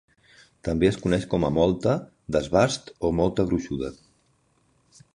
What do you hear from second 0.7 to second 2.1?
es coneix com a molta,